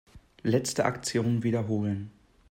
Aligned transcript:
Letzte 0.41 0.83
Aktion 0.85 1.43
wiederholen. 1.43 2.09